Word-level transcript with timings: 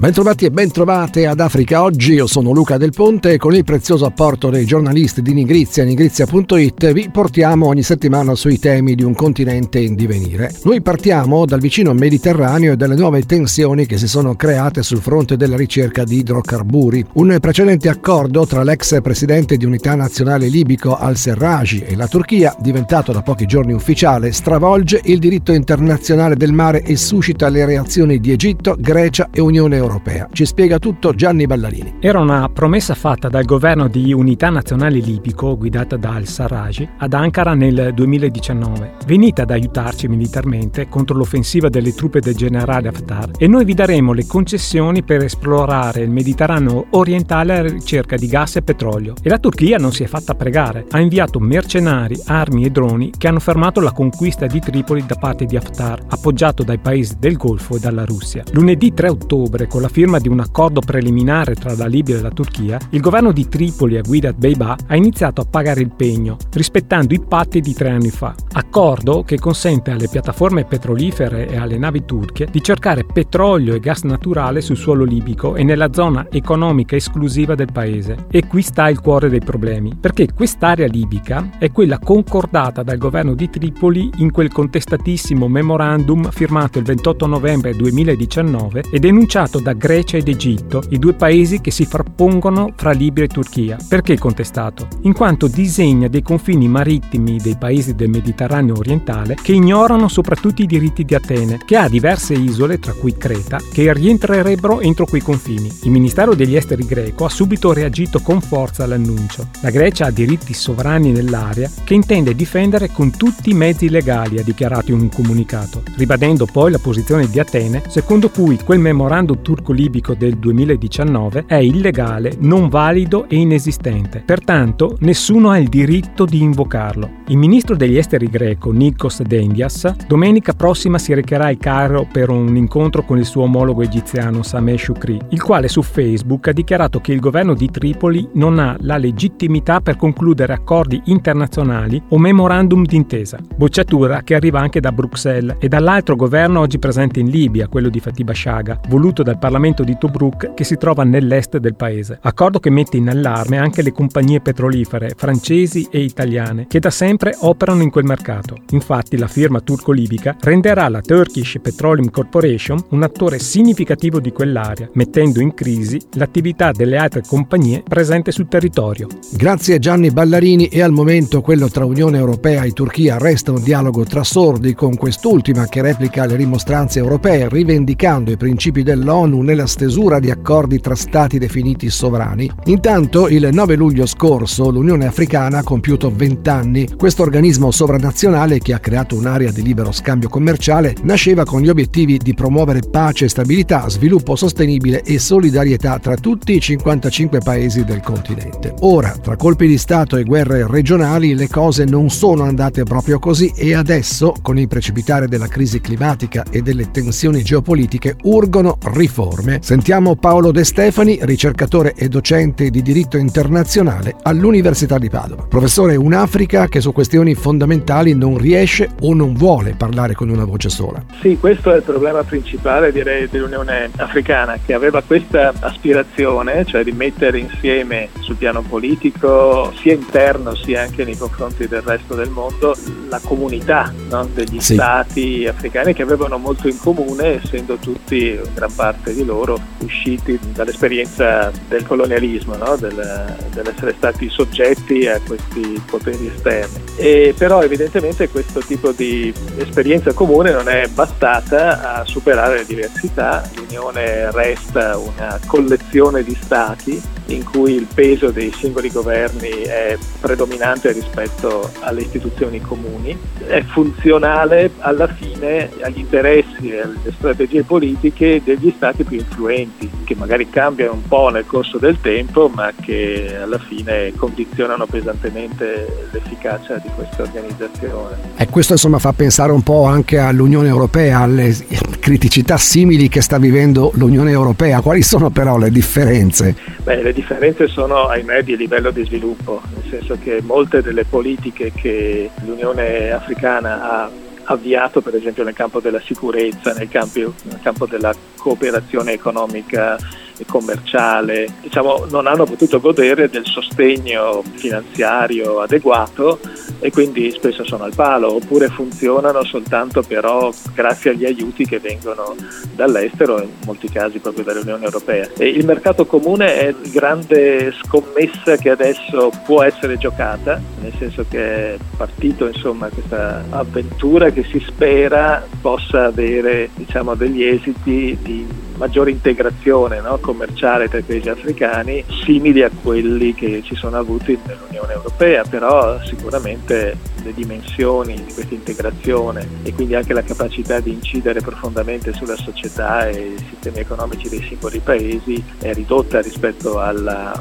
Bentrovati 0.00 0.46
e 0.46 0.50
bentrovate 0.50 1.26
ad 1.26 1.40
Africa 1.40 1.82
Oggi, 1.82 2.14
io 2.14 2.26
sono 2.26 2.52
Luca 2.52 2.78
Del 2.78 2.90
Ponte 2.90 3.32
e 3.32 3.36
con 3.36 3.54
il 3.54 3.64
prezioso 3.64 4.06
apporto 4.06 4.48
dei 4.48 4.64
giornalisti 4.64 5.20
di 5.20 5.34
Nigrizia, 5.34 5.84
nigrizia.it, 5.84 6.92
vi 6.92 7.10
portiamo 7.10 7.66
ogni 7.66 7.82
settimana 7.82 8.34
sui 8.34 8.58
temi 8.58 8.94
di 8.94 9.02
un 9.02 9.12
continente 9.12 9.78
in 9.78 9.94
divenire. 9.94 10.54
Noi 10.64 10.80
partiamo 10.80 11.44
dal 11.44 11.60
vicino 11.60 11.92
Mediterraneo 11.92 12.72
e 12.72 12.76
dalle 12.76 12.94
nuove 12.94 13.26
tensioni 13.26 13.84
che 13.84 13.98
si 13.98 14.08
sono 14.08 14.36
create 14.36 14.82
sul 14.82 15.02
fronte 15.02 15.36
della 15.36 15.58
ricerca 15.58 16.02
di 16.04 16.20
idrocarburi. 16.20 17.04
Un 17.16 17.36
precedente 17.38 17.90
accordo 17.90 18.46
tra 18.46 18.62
l'ex 18.62 19.02
presidente 19.02 19.58
di 19.58 19.66
Unità 19.66 19.94
Nazionale 19.96 20.48
Libico 20.48 20.96
al-Serraj 20.96 21.82
e 21.86 21.94
la 21.94 22.08
Turchia, 22.08 22.56
diventato 22.58 23.12
da 23.12 23.20
pochi 23.20 23.44
giorni 23.44 23.74
ufficiale, 23.74 24.32
stravolge 24.32 24.98
il 25.04 25.18
diritto 25.18 25.52
internazionale 25.52 26.36
del 26.36 26.54
mare 26.54 26.80
e 26.84 26.96
suscita 26.96 27.50
le 27.50 27.66
reazioni 27.66 28.18
di 28.18 28.32
Egitto, 28.32 28.76
Grecia 28.78 29.28
e 29.30 29.42
Unione 29.42 29.76
Europea 29.76 29.88
europea. 29.90 30.28
Ci 30.32 30.46
spiega 30.46 30.78
tutto 30.78 31.12
Gianni 31.12 31.46
Ballarini. 31.46 31.96
Era 32.00 32.20
una 32.20 32.48
promessa 32.48 32.94
fatta 32.94 33.28
dal 33.28 33.44
governo 33.44 33.88
di 33.88 34.12
unità 34.12 34.48
nazionale 34.48 34.98
libico, 34.98 35.56
guidata 35.56 35.96
da 35.96 36.14
al-Sarraj, 36.14 36.88
ad 36.98 37.12
Ankara 37.12 37.54
nel 37.54 37.92
2019, 37.94 38.92
venita 39.06 39.42
ad 39.42 39.50
aiutarci 39.50 40.08
militarmente 40.08 40.88
contro 40.88 41.16
l'offensiva 41.16 41.68
delle 41.68 41.92
truppe 41.92 42.20
del 42.20 42.36
generale 42.36 42.88
Haftar 42.88 43.30
e 43.36 43.46
noi 43.46 43.64
vi 43.64 43.74
daremo 43.74 44.12
le 44.12 44.26
concessioni 44.26 45.02
per 45.02 45.24
esplorare 45.24 46.02
il 46.02 46.10
Mediterraneo 46.10 46.86
orientale 46.90 47.58
alla 47.58 47.68
ricerca 47.70 48.16
di 48.16 48.26
gas 48.26 48.56
e 48.56 48.62
petrolio. 48.62 49.14
E 49.22 49.28
la 49.28 49.38
Turchia 49.38 49.78
non 49.78 49.92
si 49.92 50.04
è 50.04 50.06
fatta 50.06 50.34
pregare, 50.34 50.86
ha 50.90 51.00
inviato 51.00 51.40
mercenari, 51.40 52.20
armi 52.26 52.64
e 52.64 52.70
droni 52.70 53.10
che 53.16 53.28
hanno 53.28 53.40
fermato 53.40 53.80
la 53.80 53.92
conquista 53.92 54.46
di 54.46 54.60
Tripoli 54.60 55.04
da 55.06 55.16
parte 55.16 55.44
di 55.44 55.56
Haftar, 55.56 56.04
appoggiato 56.08 56.62
dai 56.62 56.78
paesi 56.78 57.16
del 57.18 57.36
Golfo 57.36 57.76
e 57.76 57.80
dalla 57.80 58.04
Russia. 58.04 58.44
Lunedì 58.52 58.92
3 58.92 59.08
ottobre, 59.08 59.66
con 59.66 59.79
la 59.80 59.88
firma 59.88 60.18
di 60.18 60.28
un 60.28 60.40
accordo 60.40 60.80
preliminare 60.80 61.54
tra 61.54 61.74
la 61.74 61.86
Libia 61.86 62.18
e 62.18 62.20
la 62.20 62.30
Turchia, 62.30 62.78
il 62.90 63.00
governo 63.00 63.32
di 63.32 63.48
Tripoli 63.48 63.96
a 63.96 64.02
guida 64.02 64.32
Beibà 64.32 64.76
ha 64.86 64.96
iniziato 64.96 65.40
a 65.40 65.46
pagare 65.48 65.80
il 65.80 65.90
pegno, 65.90 66.36
rispettando 66.52 67.14
i 67.14 67.20
patti 67.20 67.60
di 67.60 67.72
tre 67.72 67.90
anni 67.90 68.10
fa. 68.10 68.34
Accordo 68.52 69.22
che 69.22 69.38
consente 69.38 69.90
alle 69.90 70.08
piattaforme 70.08 70.64
petrolifere 70.64 71.48
e 71.48 71.56
alle 71.56 71.78
navi 71.78 72.04
turche 72.04 72.46
di 72.50 72.62
cercare 72.62 73.04
petrolio 73.04 73.74
e 73.74 73.80
gas 73.80 74.02
naturale 74.02 74.60
sul 74.60 74.76
suolo 74.76 75.04
libico 75.04 75.56
e 75.56 75.64
nella 75.64 75.92
zona 75.92 76.26
economica 76.30 76.96
esclusiva 76.96 77.54
del 77.54 77.72
paese. 77.72 78.26
E 78.30 78.46
qui 78.46 78.62
sta 78.62 78.88
il 78.88 79.00
cuore 79.00 79.28
dei 79.28 79.40
problemi, 79.40 79.96
perché 79.98 80.28
quest'area 80.34 80.86
libica 80.86 81.50
è 81.58 81.70
quella 81.70 81.98
concordata 81.98 82.82
dal 82.82 82.98
governo 82.98 83.34
di 83.34 83.48
Tripoli 83.48 84.10
in 84.16 84.30
quel 84.30 84.52
contestatissimo 84.52 85.48
memorandum 85.48 86.30
firmato 86.30 86.78
il 86.78 86.84
28 86.84 87.26
novembre 87.26 87.74
2019 87.74 88.84
e 88.90 88.98
denunciato 88.98 89.59
da 89.60 89.72
Grecia 89.72 90.16
ed 90.16 90.28
Egitto, 90.28 90.82
i 90.90 90.98
due 90.98 91.14
paesi 91.14 91.60
che 91.60 91.70
si 91.70 91.84
frappongono 91.84 92.72
fra 92.76 92.92
Libia 92.92 93.24
e 93.24 93.28
Turchia. 93.28 93.76
Perché 93.88 94.18
contestato? 94.18 94.88
In 95.02 95.12
quanto 95.12 95.46
disegna 95.48 96.08
dei 96.08 96.22
confini 96.22 96.68
marittimi 96.68 97.38
dei 97.38 97.56
paesi 97.56 97.94
del 97.94 98.10
Mediterraneo 98.10 98.76
orientale 98.76 99.36
che 99.40 99.52
ignorano 99.52 100.08
soprattutto 100.08 100.62
i 100.62 100.66
diritti 100.66 101.04
di 101.04 101.14
Atene, 101.14 101.60
che 101.64 101.76
ha 101.76 101.88
diverse 101.88 102.34
isole, 102.34 102.78
tra 102.78 102.92
cui 102.92 103.16
Creta, 103.16 103.58
che 103.72 103.92
rientrerebbero 103.92 104.80
entro 104.80 105.06
quei 105.06 105.20
confini. 105.20 105.70
Il 105.82 105.90
Ministero 105.90 106.34
degli 106.34 106.56
Esteri 106.56 106.84
greco 106.86 107.24
ha 107.24 107.28
subito 107.28 107.72
reagito 107.72 108.20
con 108.20 108.40
forza 108.40 108.84
all'annuncio. 108.84 109.48
La 109.60 109.70
Grecia 109.70 110.06
ha 110.06 110.10
diritti 110.10 110.54
sovrani 110.54 111.12
nell'area 111.12 111.70
che 111.84 111.94
intende 111.94 112.34
difendere 112.34 112.90
con 112.90 113.10
tutti 113.16 113.50
i 113.50 113.54
mezzi 113.54 113.88
legali, 113.88 114.38
ha 114.38 114.42
dichiarato 114.42 114.92
in 114.92 115.00
un 115.00 115.08
comunicato, 115.08 115.82
ribadendo 115.96 116.46
poi 116.46 116.70
la 116.70 116.78
posizione 116.78 117.28
di 117.28 117.38
Atene, 117.38 117.82
secondo 117.88 118.28
cui 118.30 118.58
quel 118.64 118.78
memorandum 118.78 119.42
turco-libico 119.50 120.14
del 120.14 120.36
2019 120.36 121.46
è 121.48 121.56
illegale, 121.56 122.34
non 122.38 122.68
valido 122.68 123.28
e 123.28 123.34
inesistente. 123.34 124.22
Pertanto 124.24 124.96
nessuno 125.00 125.50
ha 125.50 125.58
il 125.58 125.68
diritto 125.68 126.24
di 126.24 126.40
invocarlo. 126.40 127.18
Il 127.26 127.36
ministro 127.36 127.74
degli 127.74 127.96
esteri 127.96 128.28
greco 128.28 128.70
Nikos 128.70 129.22
Dendias 129.22 129.92
domenica 130.06 130.52
prossima 130.52 130.98
si 130.98 131.14
recherà 131.14 131.46
al 131.46 131.56
Cairo 131.56 132.06
per 132.10 132.30
un 132.30 132.54
incontro 132.54 133.04
con 133.04 133.18
il 133.18 133.24
suo 133.24 133.42
omologo 133.42 133.82
egiziano 133.82 134.44
Sameh 134.44 134.78
Shukri, 134.78 135.18
il 135.30 135.42
quale 135.42 135.66
su 135.66 135.82
Facebook 135.82 136.46
ha 136.46 136.52
dichiarato 136.52 137.00
che 137.00 137.12
il 137.12 137.18
governo 137.18 137.54
di 137.54 137.68
Tripoli 137.70 138.28
non 138.34 138.60
ha 138.60 138.76
la 138.78 138.98
legittimità 138.98 139.80
per 139.80 139.96
concludere 139.96 140.52
accordi 140.52 141.02
internazionali 141.06 142.00
o 142.10 142.18
memorandum 142.18 142.84
d'intesa. 142.84 143.38
Bocciatura 143.56 144.22
che 144.22 144.36
arriva 144.36 144.60
anche 144.60 144.78
da 144.78 144.92
Bruxelles 144.92 145.56
e 145.58 145.66
dall'altro 145.66 146.14
governo 146.14 146.60
oggi 146.60 146.78
presente 146.78 147.18
in 147.18 147.28
Libia, 147.30 147.66
quello 147.66 147.88
di 147.88 147.98
Fatih 147.98 148.32
Shaga, 148.32 148.78
voluto 148.88 149.24
dal 149.24 149.38
Parlamento 149.40 149.82
di 149.82 149.96
Tobruk 149.98 150.54
che 150.54 150.62
si 150.62 150.76
trova 150.76 151.02
nell'est 151.02 151.56
del 151.56 151.74
paese. 151.74 152.18
Accordo 152.20 152.60
che 152.60 152.70
mette 152.70 152.98
in 152.98 153.08
allarme 153.08 153.58
anche 153.58 153.82
le 153.82 153.90
compagnie 153.90 154.40
petrolifere 154.40 155.14
francesi 155.16 155.88
e 155.90 156.00
italiane 156.00 156.66
che 156.68 156.78
da 156.78 156.90
sempre 156.90 157.34
operano 157.40 157.82
in 157.82 157.90
quel 157.90 158.04
mercato. 158.04 158.56
Infatti 158.70 159.16
la 159.16 159.26
firma 159.26 159.60
turco-libica 159.60 160.36
renderà 160.40 160.88
la 160.88 161.00
Turkish 161.00 161.56
Petroleum 161.60 162.10
Corporation 162.10 162.78
un 162.90 163.02
attore 163.02 163.38
significativo 163.38 164.20
di 164.20 164.30
quell'area, 164.30 164.90
mettendo 164.92 165.40
in 165.40 165.54
crisi 165.54 165.98
l'attività 166.12 166.70
delle 166.70 166.98
altre 166.98 167.22
compagnie 167.26 167.82
presenti 167.82 168.30
sul 168.30 168.48
territorio. 168.48 169.08
Grazie 169.32 169.78
Gianni 169.78 170.10
Ballarini 170.10 170.66
e 170.66 170.82
al 170.82 170.92
momento 170.92 171.40
quello 171.40 171.68
tra 171.68 171.86
Unione 171.86 172.18
Europea 172.18 172.64
e 172.64 172.72
Turchia 172.72 173.16
resta 173.16 173.52
un 173.52 173.62
dialogo 173.62 174.04
tra 174.04 174.22
sordi 174.22 174.74
con 174.74 174.96
quest'ultima 174.96 175.66
che 175.66 175.80
replica 175.80 176.26
le 176.26 176.36
rimostranze 176.36 176.98
europee 176.98 177.48
rivendicando 177.48 178.30
i 178.30 178.36
principi 178.36 178.82
dell'ONU 178.82 179.29
nella 179.38 179.66
stesura 179.66 180.18
di 180.18 180.30
accordi 180.30 180.80
tra 180.80 180.94
stati 180.94 181.38
definiti 181.38 181.88
sovrani. 181.88 182.50
Intanto, 182.64 183.28
il 183.28 183.48
9 183.50 183.76
luglio 183.76 184.04
scorso, 184.06 184.70
l'Unione 184.70 185.06
Africana 185.06 185.58
ha 185.58 185.62
compiuto 185.62 186.12
20 186.14 186.48
anni. 186.50 186.88
Questo 186.96 187.22
organismo 187.22 187.70
sovranazionale, 187.70 188.58
che 188.58 188.74
ha 188.74 188.80
creato 188.80 189.14
un'area 189.14 189.52
di 189.52 189.62
libero 189.62 189.92
scambio 189.92 190.28
commerciale, 190.28 190.96
nasceva 191.02 191.44
con 191.44 191.60
gli 191.60 191.68
obiettivi 191.68 192.18
di 192.18 192.34
promuovere 192.34 192.80
pace 192.90 193.26
e 193.26 193.28
stabilità, 193.28 193.88
sviluppo 193.88 194.34
sostenibile 194.34 195.02
e 195.02 195.18
solidarietà 195.18 195.98
tra 195.98 196.16
tutti 196.16 196.54
i 196.54 196.60
55 196.60 197.38
paesi 197.38 197.84
del 197.84 198.00
continente. 198.00 198.74
Ora, 198.80 199.10
tra 199.10 199.36
colpi 199.36 199.66
di 199.66 199.78
Stato 199.78 200.16
e 200.16 200.24
guerre 200.24 200.66
regionali, 200.66 201.34
le 201.34 201.48
cose 201.48 201.84
non 201.84 202.10
sono 202.10 202.42
andate 202.42 202.82
proprio 202.82 203.18
così 203.18 203.52
e 203.54 203.74
adesso, 203.74 204.34
con 204.42 204.58
il 204.58 204.68
precipitare 204.68 205.28
della 205.28 205.46
crisi 205.46 205.80
climatica 205.80 206.44
e 206.50 206.62
delle 206.62 206.90
tensioni 206.90 207.42
geopolitiche, 207.42 208.16
urgono 208.22 208.76
riforme 208.80 209.19
riforme. 209.20 209.58
Sentiamo 209.60 210.16
Paolo 210.16 210.50
De 210.50 210.64
Stefani, 210.64 211.18
ricercatore 211.22 211.92
e 211.94 212.08
docente 212.08 212.70
di 212.70 212.80
diritto 212.80 213.18
internazionale 213.18 214.16
all'Università 214.22 214.98
di 214.98 215.10
Padova. 215.10 215.44
Professore, 215.48 215.96
un'Africa 215.96 216.68
che 216.68 216.80
su 216.80 216.92
questioni 216.92 217.34
fondamentali 217.34 218.14
non 218.14 218.38
riesce 218.38 218.90
o 219.02 219.14
non 219.14 219.34
vuole 219.34 219.74
parlare 219.76 220.14
con 220.14 220.30
una 220.30 220.44
voce 220.44 220.70
sola. 220.70 221.04
Sì, 221.20 221.36
questo 221.38 221.72
è 221.72 221.76
il 221.76 221.82
problema 221.82 222.22
principale 222.22 222.92
direi 222.92 223.28
dell'Unione 223.28 223.90
Africana 223.96 224.58
che 224.64 224.72
aveva 224.72 225.02
questa 225.02 225.52
aspirazione, 225.60 226.64
cioè 226.64 226.82
di 226.82 226.92
mettere 226.92 227.38
insieme 227.38 228.08
sul 228.20 228.36
piano 228.36 228.62
politico, 228.62 229.72
sia 229.80 229.92
interno 229.92 230.54
sia 230.54 230.82
anche 230.82 231.04
nei 231.04 231.16
confronti 231.16 231.68
del 231.68 231.82
resto 231.82 232.14
del 232.14 232.30
mondo, 232.30 232.74
la 233.08 233.20
comunità 233.22 233.92
no? 234.08 234.28
degli 234.32 234.60
sì. 234.60 234.74
stati 234.74 235.46
africani 235.46 235.92
che 235.92 236.02
avevano 236.02 236.38
molto 236.38 236.68
in 236.68 236.78
comune, 236.78 237.42
essendo 237.42 237.76
tutti 237.76 238.28
in 238.30 238.54
gran 238.54 238.72
parte 238.74 239.09
di 239.12 239.24
loro 239.24 239.40
loro 239.40 239.58
usciti 239.78 240.38
dall'esperienza 240.52 241.50
del 241.68 241.86
colonialismo, 241.86 242.56
no? 242.56 242.76
del, 242.76 243.36
dell'essere 243.52 243.94
stati 243.96 244.28
soggetti 244.28 245.06
a 245.06 245.20
questi 245.26 245.82
poteri 245.86 246.26
esterni. 246.26 246.82
E 246.96 247.34
però 247.36 247.62
evidentemente 247.62 248.28
questo 248.28 248.60
tipo 248.60 248.92
di 248.92 249.32
esperienza 249.56 250.12
comune 250.12 250.52
non 250.52 250.68
è 250.68 250.86
bastata 250.88 251.94
a 251.96 252.04
superare 252.04 252.58
le 252.58 252.66
diversità, 252.66 253.48
l'Unione 253.54 254.30
resta 254.30 254.98
una 254.98 255.40
collezione 255.46 256.22
di 256.22 256.36
stati 256.38 257.02
in 257.26 257.44
cui 257.44 257.74
il 257.74 257.86
peso 257.92 258.30
dei 258.30 258.52
singoli 258.52 258.90
governi 258.90 259.48
è 259.48 259.96
predominante 260.20 260.92
rispetto 260.92 261.70
alle 261.80 262.02
istituzioni 262.02 262.60
comuni, 262.60 263.16
è 263.46 263.62
funzionale 263.62 264.70
alla 264.78 265.06
fine 265.06 265.70
agli 265.80 265.98
interessi 265.98 266.70
e 266.70 266.80
alle 266.80 267.12
strategie 267.16 267.62
politiche 267.62 268.40
degli 268.44 268.72
stati 268.74 269.04
più 269.04 269.18
influenti, 269.18 269.88
che 270.04 270.14
magari 270.16 270.48
cambiano 270.50 270.94
un 270.94 271.06
po' 271.06 271.28
nel 271.28 271.46
corso 271.46 271.78
del 271.78 271.98
tempo, 272.00 272.48
ma 272.48 272.72
che 272.80 273.36
alla 273.40 273.58
fine 273.58 274.12
condizionano 274.16 274.86
pesantemente 274.86 276.08
l'efficacia 276.10 276.76
di 276.78 276.88
questa 276.94 277.22
organizzazione. 277.22 278.16
E 278.36 278.48
questo 278.48 278.72
insomma 278.72 278.98
fa 278.98 279.12
pensare 279.12 279.52
un 279.52 279.62
po' 279.62 279.84
anche 279.84 280.18
all'Unione 280.18 280.68
Europea, 280.68 281.20
alle 281.20 281.54
criticità 282.00 282.56
simili 282.56 283.08
che 283.08 283.20
sta 283.20 283.38
vivendo 283.38 283.92
l'Unione 283.94 284.30
Europea. 284.30 284.80
Quali 284.80 285.02
sono 285.02 285.30
però 285.30 285.58
le 285.58 285.70
differenze? 285.70 286.56
Beh, 286.82 287.09
le 287.10 287.12
differenze 287.12 287.66
sono 287.66 288.06
ahimè 288.06 288.44
di 288.44 288.56
livello 288.56 288.92
di 288.92 289.04
sviluppo, 289.04 289.60
nel 289.74 289.90
senso 289.90 290.16
che 290.22 290.40
molte 290.42 290.80
delle 290.80 291.04
politiche 291.04 291.72
che 291.74 292.30
l'Unione 292.44 293.10
Africana 293.10 293.82
ha 293.82 294.10
avviato 294.44 295.00
per 295.00 295.16
esempio 295.16 295.42
nel 295.42 295.54
campo 295.54 295.80
della 295.80 296.00
sicurezza, 296.00 296.72
nel 296.72 296.88
campo, 296.88 297.18
nel 297.18 297.58
campo 297.62 297.86
della 297.86 298.14
cooperazione 298.36 299.12
economica 299.12 299.98
commerciale, 300.46 301.46
diciamo, 301.62 302.06
non 302.10 302.26
hanno 302.26 302.44
potuto 302.44 302.80
godere 302.80 303.28
del 303.28 303.46
sostegno 303.46 304.42
finanziario 304.54 305.60
adeguato 305.60 306.38
e 306.78 306.90
quindi 306.90 307.30
spesso 307.30 307.64
sono 307.64 307.84
al 307.84 307.94
palo 307.94 308.34
oppure 308.34 308.68
funzionano 308.68 309.44
soltanto 309.44 310.02
però 310.02 310.50
grazie 310.74 311.10
agli 311.10 311.26
aiuti 311.26 311.66
che 311.66 311.78
vengono 311.78 312.34
dall'estero, 312.74 313.42
in 313.42 313.50
molti 313.66 313.88
casi 313.88 314.18
proprio 314.18 314.44
dall'Unione 314.44 314.84
Europea. 314.84 315.28
E 315.36 315.48
il 315.48 315.64
mercato 315.66 316.06
comune 316.06 316.58
è 316.58 316.74
grande 316.90 317.72
scommessa 317.84 318.56
che 318.56 318.70
adesso 318.70 319.30
può 319.44 319.62
essere 319.62 319.98
giocata, 319.98 320.60
nel 320.80 320.92
senso 320.98 321.24
che 321.28 321.74
è 321.74 321.76
partito 321.96 322.46
insomma, 322.46 322.88
questa 322.88 323.44
avventura 323.50 324.30
che 324.30 324.44
si 324.44 324.62
spera 324.66 325.46
possa 325.60 326.06
avere 326.06 326.70
diciamo, 326.74 327.14
degli 327.14 327.42
esiti 327.42 328.16
di 328.22 328.46
maggiore 328.80 329.10
integrazione 329.10 330.00
no, 330.00 330.16
commerciale 330.18 330.88
tra 330.88 330.98
i 330.98 331.02
paesi 331.02 331.28
africani 331.28 332.02
simili 332.24 332.62
a 332.62 332.70
quelli 332.82 333.34
che 333.34 333.62
ci 333.62 333.74
sono 333.74 333.98
avuti 333.98 334.38
nell'Unione 334.46 334.94
Europea, 334.94 335.44
però 335.44 336.02
sicuramente 336.02 336.96
le 337.22 337.34
dimensioni 337.34 338.14
di 338.14 338.32
questa 338.32 338.54
integrazione 338.54 339.46
e 339.64 339.74
quindi 339.74 339.94
anche 339.94 340.14
la 340.14 340.22
capacità 340.22 340.80
di 340.80 340.92
incidere 340.92 341.42
profondamente 341.42 342.14
sulla 342.14 342.36
società 342.36 343.06
e 343.06 343.34
i 343.36 343.44
sistemi 343.50 343.80
economici 343.80 344.30
dei 344.30 344.42
singoli 344.48 344.78
paesi 344.78 345.44
è 345.58 345.74
ridotta 345.74 346.22
rispetto 346.22 346.80
alla, 346.80 347.38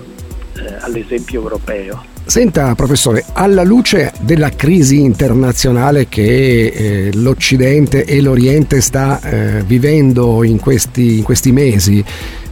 eh, 0.58 0.76
all'esempio 0.82 1.42
europeo. 1.42 2.19
Senta 2.30 2.76
professore, 2.76 3.26
alla 3.34 3.64
luce 3.64 4.14
della 4.20 4.52
crisi 4.52 5.02
internazionale 5.02 6.08
che 6.08 6.68
eh, 6.68 7.10
l'Occidente 7.16 8.06
e 8.06 8.22
l'Oriente 8.22 8.82
sta 8.82 9.20
eh, 9.20 9.64
vivendo 9.64 10.44
in 10.44 10.60
questi, 10.60 11.18
in 11.18 11.24
questi 11.24 11.52
mesi, 11.52 12.06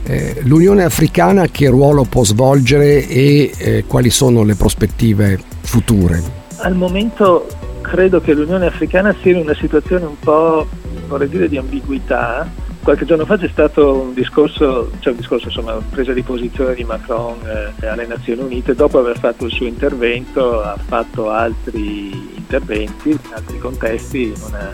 eh, 0.03 0.41
l'Unione 0.45 0.83
Africana 0.83 1.45
che 1.45 1.67
ruolo 1.67 2.05
può 2.05 2.23
svolgere 2.23 3.07
e 3.07 3.51
eh, 3.55 3.83
quali 3.85 4.09
sono 4.09 4.41
le 4.41 4.55
prospettive 4.55 5.37
future? 5.61 6.23
Al 6.57 6.73
momento 6.73 7.45
credo 7.81 8.19
che 8.19 8.33
l'Unione 8.33 8.65
Africana 8.65 9.15
sia 9.21 9.33
in 9.33 9.43
una 9.43 9.53
situazione 9.53 10.05
un 10.05 10.17
po', 10.17 10.67
vorrei 11.07 11.29
dire, 11.29 11.47
di 11.47 11.57
ambiguità 11.57 12.49
Qualche 12.87 13.03
giorno 13.03 13.25
fa 13.25 13.37
c'è 13.37 13.49
stato 13.49 13.99
un 13.99 14.13
discorso, 14.13 14.91
cioè 14.99 15.11
un 15.11 15.19
discorso, 15.19 15.47
insomma, 15.47 15.73
presa 15.89 16.13
di 16.13 16.23
posizione 16.23 16.73
di 16.73 16.85
Macron 16.85 17.37
eh, 17.81 17.85
alle 17.85 18.07
Nazioni 18.07 18.41
Unite, 18.41 18.75
dopo 18.75 18.97
aver 18.97 19.19
fatto 19.19 19.43
il 19.43 19.51
suo 19.51 19.65
intervento 19.65 20.61
ha 20.61 20.77
fatto 20.77 21.29
altri 21.29 22.37
interventi 22.37 23.09
in 23.09 23.19
altri 23.31 23.59
contesti, 23.59 24.27
in 24.27 24.41
una 24.47 24.69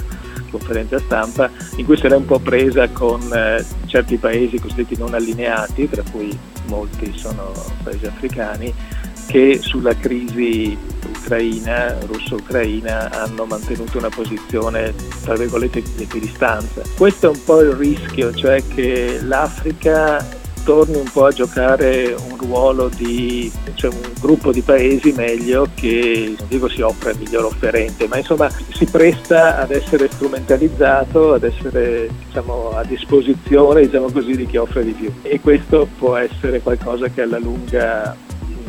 conferenza 0.52 1.00
stampa, 1.00 1.50
in 1.78 1.86
cui 1.86 1.98
si 1.98 2.06
era 2.06 2.16
un 2.16 2.26
po' 2.26 2.38
presa 2.38 2.88
con 2.90 3.20
eh, 3.34 3.66
certi 3.88 4.18
paesi 4.18 4.60
cosiddetti 4.60 4.96
non 4.96 5.16
allineati, 5.16 5.90
tra 5.90 6.04
cui 6.12 6.38
molti 6.68 7.18
sono 7.18 7.52
paesi 7.82 8.06
africani, 8.06 8.72
che 9.28 9.60
sulla 9.62 9.96
crisi 9.96 10.78
ucraina, 11.08 11.98
russo-ucraina, 12.06 13.10
hanno 13.12 13.46
mantenuto 13.46 13.98
una 13.98 14.10
posizione 14.10 14.94
tra 15.24 15.36
virgolette 15.36 15.82
di 15.96 16.04
equidistanza. 16.04 16.82
Questo 16.98 17.28
è 17.28 17.30
un 17.30 17.44
po' 17.44 17.62
il 17.62 17.72
rischio, 17.72 18.34
cioè 18.34 18.62
che 18.68 19.20
l'Africa 19.22 20.42
torni 20.64 20.96
un 20.96 21.10
po' 21.12 21.26
a 21.26 21.32
giocare 21.32 22.16
un 22.30 22.38
ruolo 22.38 22.88
di 22.88 23.52
cioè 23.76 23.92
un 23.92 24.12
gruppo 24.20 24.52
di 24.52 24.62
paesi 24.62 25.12
meglio 25.12 25.68
che 25.74 26.36
non 26.38 26.48
dico 26.48 26.70
si 26.70 26.82
offre 26.82 27.12
il 27.12 27.20
miglior 27.20 27.46
offerente, 27.46 28.08
ma 28.08 28.18
insomma 28.18 28.50
si 28.72 28.86
presta 28.86 29.58
ad 29.60 29.72
essere 29.72 30.10
strumentalizzato, 30.10 31.34
ad 31.34 31.44
essere 31.44 32.10
diciamo, 32.26 32.72
a 32.72 32.84
disposizione 32.84 33.82
diciamo 33.82 34.10
così, 34.10 34.36
di 34.36 34.46
chi 34.46 34.58
offre 34.58 34.86
di 34.86 34.92
più. 34.92 35.12
E 35.22 35.40
questo 35.42 35.88
può 35.98 36.16
essere 36.16 36.62
qualcosa 36.62 37.08
che 37.10 37.22
alla 37.22 37.40
lunga 37.40 38.16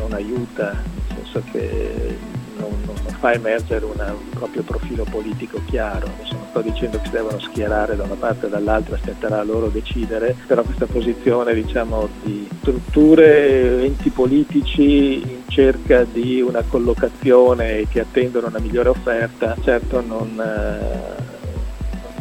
non 0.07 0.13
aiuta, 0.13 0.71
nel 0.73 1.23
senso 1.23 1.43
che 1.51 2.17
non, 2.57 2.71
non, 2.85 2.95
fa 3.19 3.33
emergere 3.33 3.85
una, 3.85 4.13
un 4.13 4.29
proprio 4.29 4.61
profilo 4.61 5.03
politico 5.09 5.59
chiaro. 5.65 6.07
Non 6.31 6.45
sto 6.49 6.61
dicendo 6.61 6.99
che 6.99 7.05
si 7.05 7.11
devono 7.11 7.39
schierare 7.39 7.95
da 7.95 8.03
una 8.03 8.15
parte 8.15 8.45
o 8.45 8.49
dall'altra, 8.49 8.95
aspetterà 8.95 9.43
loro 9.43 9.67
decidere, 9.67 10.35
però 10.45 10.61
questa 10.63 10.85
posizione 10.85 11.53
diciamo, 11.53 12.07
di 12.23 12.47
strutture, 12.59 13.83
enti 13.83 14.09
politici 14.09 15.21
in 15.21 15.41
cerca 15.47 16.03
di 16.03 16.41
una 16.41 16.61
collocazione 16.61 17.87
che 17.89 18.01
attendono 18.01 18.47
una 18.47 18.59
migliore 18.59 18.89
offerta, 18.89 19.55
certo 19.63 20.01
non, 20.01 20.39
eh, 20.39 21.23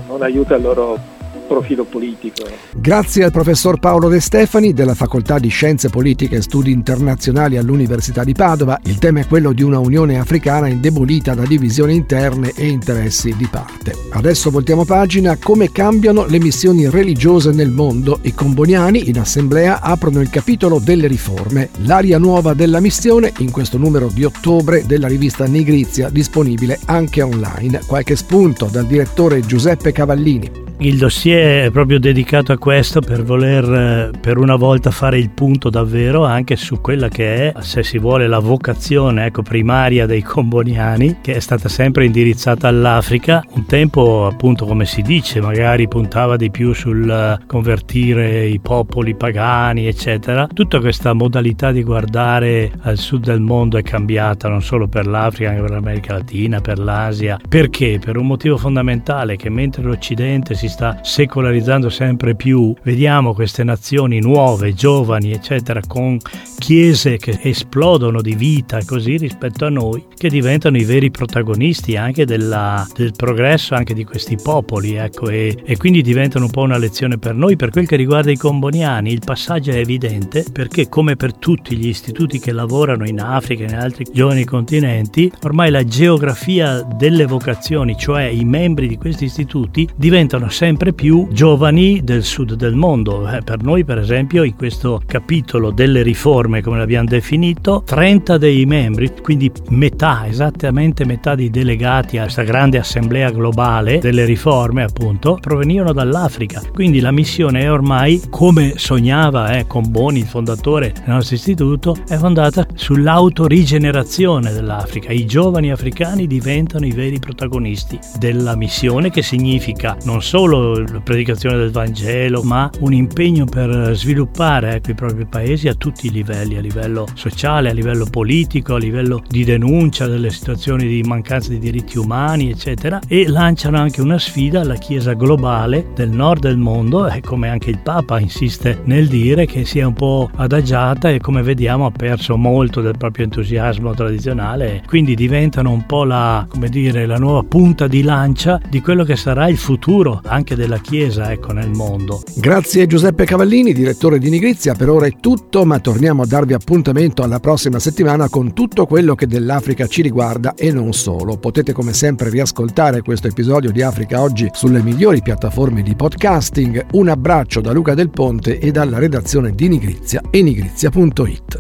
non 0.07 0.23
aiuta 0.23 0.57
il 0.57 0.63
loro 0.63 1.13
profilo 1.47 1.85
politico. 1.85 2.45
Grazie 2.73 3.25
al 3.25 3.33
professor 3.33 3.79
Paolo 3.79 4.09
De 4.09 4.21
Stefani 4.21 4.73
della 4.73 4.95
Facoltà 4.95 5.39
di 5.39 5.49
Scienze 5.49 5.89
Politiche 5.89 6.37
e 6.37 6.43
Studi 6.43 6.73
Internazionali 6.73 7.57
all'Università 7.57 8.25
di 8.25 8.33
Padova. 8.33 8.79
Il 8.85 8.99
tema 8.99 9.21
è 9.21 9.27
quello 9.27 9.53
di 9.53 9.63
una 9.63 9.79
Unione 9.79 10.19
Africana 10.19 10.69
indebolita 10.69 11.35
da 11.35 11.45
divisioni 11.45 11.95
interne 11.95 12.53
e 12.55 12.69
interessi 12.69 13.35
di 13.37 13.47
parte. 13.47 13.95
Adesso 14.11 14.51
voltiamo 14.51 14.85
pagina. 14.85 15.37
Come 15.37 15.71
cambiano 15.71 16.27
le 16.27 16.39
missioni 16.39 16.89
religiose 16.89 17.53
nel 17.53 17.71
mondo? 17.71 18.19
I 18.23 18.35
comboniani 18.35 19.09
in 19.09 19.19
assemblea 19.19 19.81
aprono 19.81 20.21
il 20.21 20.31
capitolo 20.31 20.79
delle 20.79 21.07
riforme. 21.07 21.71
L'aria 21.85 22.19
nuova 22.19 22.55
della 22.55 22.81
missione 22.81 23.33
in 23.39 23.51
questo 23.51 23.79
numero 23.79 24.09
di 24.13 24.25
ottobre 24.25 24.85
della 24.87 25.09
rivista 25.09 25.45
Nigrizia 25.45 26.09
disponibile 26.09 26.79
anche 26.87 27.23
online. 27.23 27.83
Qualche 27.87 28.17
spunto 28.17 28.69
dal 28.71 28.87
direttore 28.87 29.41
Giuseppe 29.41 29.93
Cavallini. 29.93 30.64
Il 30.85 30.99
dossier 30.99 31.65
è 31.65 31.71
proprio 31.71 31.99
dedicato 31.99 32.53
a 32.53 32.59
questo 32.59 33.01
per 33.01 33.23
voler 33.23 33.65
eh, 33.65 34.11
per 34.21 34.37
una 34.37 34.55
volta 34.55 34.91
fare 34.91 35.19
il 35.19 35.31
punto 35.31 35.71
davvero 35.71 36.27
anche 36.27 36.57
su 36.57 36.83
quella 36.83 37.09
che 37.09 37.53
è, 37.55 37.61
se 37.63 37.83
si 37.83 37.97
vuole, 37.97 38.27
la 38.27 38.39
vocazione 38.39 39.25
ecco, 39.25 39.41
primaria 39.41 40.05
dei 40.05 40.21
comboniani, 40.21 41.21
che 41.23 41.37
è 41.37 41.41
stata 41.41 41.71
sempre 41.71 42.05
indirizzata 42.05 42.69
all'Africa. 42.69 43.43
Un 43.53 43.65
tempo, 43.65 44.27
appunto, 44.27 44.67
come 44.67 44.85
si 44.85 45.01
dice, 45.01 45.41
magari 45.41 45.89
puntava 45.89 46.37
di 46.37 46.51
più 46.51 46.75
sul 46.75 47.09
eh, 47.09 47.47
convertire 47.47 48.45
i 48.45 48.61
popoli 48.61 49.15
pagani, 49.15 49.87
eccetera. 49.87 50.47
Tutta 50.53 50.81
questa 50.81 51.15
modalità 51.15 51.73
di 51.73 51.83
guardare 51.83 52.71
al 52.83 52.99
sud 52.99 53.25
del 53.25 53.41
mondo 53.41 53.79
è 53.79 53.83
cambiata, 53.83 54.51
non 54.51 54.61
solo 54.61 54.87
per 54.87 55.07
l'Africa, 55.07 55.49
anche 55.49 55.63
per 55.63 55.71
l'America 55.71 56.13
Latina, 56.13 56.61
per 56.61 56.79
l'Asia. 56.79 57.39
Perché? 57.49 57.99
Per 57.99 58.19
un 58.19 58.27
motivo 58.27 58.59
fondamentale 58.59 59.37
che 59.37 59.49
mentre 59.49 59.83
l'Occidente 59.83 60.55
si 60.55 60.73
si 60.74 60.74
sta 60.75 60.99
secolarizzando 61.03 61.89
sempre 61.89 62.35
più, 62.35 62.75
vediamo 62.83 63.33
queste 63.33 63.63
nazioni 63.63 64.19
nuove, 64.19 64.75
giovani, 64.75 65.31
eccetera, 65.31 65.81
con 65.87 66.19
chiese 66.59 67.17
che 67.17 67.39
esplodono 67.43 68.21
di 68.21 68.35
vita 68.35 68.81
così 68.85 69.17
rispetto 69.17 69.67
a 69.67 69.69
noi, 69.69 70.05
che 70.17 70.29
diventano 70.29 70.77
i 70.77 70.83
veri 70.83 71.13
protagonisti 71.13 71.97
anche 71.97 72.27
della, 72.27 72.85
del 72.93 73.13
progresso 73.17 73.77
anche 73.77 73.95
di 73.95 74.05
questi 74.05 74.37
popoli, 74.43 74.95
ecco, 74.95 75.29
e, 75.29 75.57
e 75.65 75.77
quindi 75.77 76.03
diventano 76.03 76.47
un 76.47 76.51
po' 76.51 76.63
una 76.63 76.77
lezione 76.77 77.19
per 77.19 77.37
noi. 77.37 77.55
Per 77.55 77.71
quel 77.71 77.87
che 77.87 77.95
riguarda 77.95 78.33
i 78.33 78.37
comboniani, 78.37 79.13
il 79.13 79.23
passaggio 79.25 79.71
è 79.71 79.77
evidente 79.77 80.45
perché 80.53 80.89
come 80.89 81.15
per 81.15 81.37
tutti 81.37 81.77
gli 81.77 81.87
istituti 81.87 82.41
che 82.41 82.51
lavorano 82.51 83.07
in 83.07 83.21
Africa 83.21 83.63
e 83.63 83.69
in 83.69 83.77
altri 83.77 84.07
giovani 84.13 84.45
continenti, 84.45 85.31
ormai 85.43 85.71
la 85.71 85.85
geografia 85.85 86.83
delle 86.83 87.27
vocazioni, 87.27 87.97
cioè 87.97 88.25
i 88.25 88.45
membri 88.45 88.89
di 88.89 88.97
questi 88.97 89.27
istituti, 89.27 89.89
diventano 89.95 90.49
sempre 90.55 90.93
più 90.93 91.27
giovani 91.33 92.03
del 92.05 92.23
sud 92.23 92.55
del 92.55 92.77
mondo. 92.77 93.29
Eh, 93.29 93.43
per 93.43 93.61
noi, 93.63 93.85
per 93.85 93.99
esempio, 93.99 94.45
in 94.45 94.55
questo 94.55 95.03
capitolo 95.05 95.73
delle 95.73 96.03
riforme, 96.03 96.63
come 96.63 96.79
l'abbiamo 96.79 97.09
definito, 97.09 97.83
30 97.85 98.39
dei 98.39 98.65
membri, 98.65 99.11
quindi 99.21 99.51
metà, 99.71 100.29
esattamente 100.29 101.05
metà 101.05 101.35
dei 101.35 101.51
delegati 101.51 102.19
a 102.19 102.23
questa 102.23 102.45
grande 102.45 102.79
assemblea 102.79 103.31
globale 103.31 103.99
delle 103.99 104.25
riforme, 104.25 104.85
appunto, 104.85 105.39
provenivano 105.41 105.93
dall'Africa. 105.93 106.63
Quindi 106.73 107.01
la 107.01 107.11
missione 107.11 107.63
è 107.63 107.71
ormai, 107.71 108.23
come 108.31 108.75
sognava 108.77 109.57
eh, 109.57 109.67
Boni, 109.67 110.21
il 110.21 110.27
fondatore 110.27 110.93
del 110.93 111.15
nostro 111.15 111.35
istituto, 111.35 111.97
è 112.07 112.17
fondata 112.17 112.65
sull'autorigenerazione 112.75 114.53
dell'Africa. 114.53 115.11
I 115.11 115.27
giovani 115.27 115.73
africani 115.73 116.29
diventano 116.29 116.87
i 116.87 116.93
veri 116.93 117.19
protagonisti 117.19 117.99
della 118.21 118.55
missione, 118.55 119.11
che 119.11 119.23
significa 119.23 119.97
non 120.05 120.23
solo 120.23 120.44
solo 120.45 120.79
la 120.79 121.01
predicazione 121.01 121.57
del 121.57 121.71
Vangelo, 121.71 122.43
ma 122.43 122.69
un 122.81 122.93
impegno 122.93 123.47
per 123.47 123.93
sviluppare 123.95 124.75
ecco, 124.75 124.91
i 124.91 124.95
propri 124.95 125.25
paesi 125.25 125.69
a 125.69 125.75
tutti 125.75 126.09
i 126.09 126.11
livelli, 126.11 126.57
a 126.57 126.61
livello 126.61 127.07
sociale, 127.15 127.71
a 127.71 127.73
livello 127.73 128.07
politico, 128.11 128.75
a 128.75 128.79
livello 128.79 129.23
di 129.27 129.43
denuncia 129.45 130.07
delle 130.07 130.29
situazioni 130.29 130.87
di 130.87 131.01
mancanza 131.03 131.49
di 131.49 131.59
diritti 131.59 131.97
umani, 131.97 132.51
eccetera, 132.51 133.01
e 133.09 133.27
lanciano 133.27 133.79
anche 133.79 134.03
una 134.03 134.19
sfida 134.19 134.61
alla 134.61 134.75
Chiesa 134.75 135.15
globale 135.15 135.87
del 135.95 136.11
nord 136.11 136.43
del 136.43 136.59
mondo, 136.59 137.09
e 137.09 137.23
come 137.23 137.49
anche 137.49 137.71
il 137.71 137.79
Papa 137.79 138.21
insiste 138.21 138.83
nel 138.85 139.09
dire 139.09 139.47
che 139.47 139.65
si 139.65 139.79
è 139.79 139.83
un 139.85 139.95
po' 139.95 140.29
adagiata 140.35 141.09
e 141.09 141.21
come 141.21 141.41
vediamo 141.41 141.87
ha 141.87 141.91
perso 141.91 142.37
molto 142.37 142.83
del 142.83 142.99
proprio 142.99 143.25
entusiasmo 143.25 143.95
tradizionale, 143.95 144.83
quindi 144.87 145.15
diventano 145.15 145.71
un 145.71 145.87
po' 145.87 146.05
la, 146.05 146.47
dire, 146.69 147.07
la 147.07 147.17
nuova 147.17 147.43
punta 147.45 147.87
di 147.87 148.03
lancia 148.03 148.61
di 148.69 148.83
quello 148.83 149.05
che 149.05 149.17
sarà 149.17 149.49
il 149.49 149.57
futuro 149.57 150.21
anche 150.35 150.57
della 150.57 150.79
Chiesa 150.79 151.31
ecco, 151.31 151.53
nel 151.53 151.71
mondo. 151.71 152.23
Grazie 152.37 152.87
Giuseppe 152.87 153.25
Cavallini, 153.25 153.73
direttore 153.73 154.19
di 154.19 154.29
Nigrizia, 154.29 154.75
per 154.75 154.91
ora 154.91 155.07
è 155.07 155.13
tutto, 155.21 155.65
ma 155.65 155.79
torniamo 155.79 156.23
a 156.23 156.27
darvi 156.27 156.53
appuntamento 156.53 157.23
alla 157.23 157.39
prossima 157.39 157.79
settimana 157.79 158.29
con 158.29 158.53
tutto 158.53 158.87
quello 158.87 159.15
che 159.15 159.27
dell'Africa 159.27 159.87
ci 159.87 160.03
riguarda 160.03 160.55
e 160.55 160.73
non 160.73 160.93
solo. 160.93 161.39
Potete 161.39 161.73
come 161.73 161.93
sempre 161.93 162.31
riascoltare 162.31 163.03
questo 163.03 163.29
episodio 163.29 163.71
di 163.71 163.83
Africa 163.83 164.21
Oggi 164.21 164.51
sulle 164.53 164.83
migliori 164.83 165.23
piattaforme 165.23 165.83
di 165.83 165.95
podcasting. 165.95 166.87
Un 166.93 167.09
abbraccio 167.09 167.61
da 167.61 167.73
Luca 167.73 167.95
Del 167.95 168.11
Ponte 168.11 168.59
e 168.59 168.71
dalla 168.73 168.99
redazione 168.99 169.55
di 169.55 169.69
Nigrizia 169.69 170.21
e 170.31 170.43
nigrizia.it. 170.43 171.59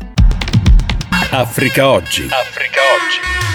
Africa 1.31 1.88
Oggi. 1.88 2.25
Africa 2.28 2.81
Oggi. 2.97 3.54